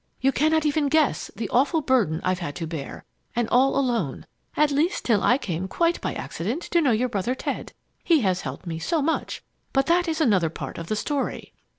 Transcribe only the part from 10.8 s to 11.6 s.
the story!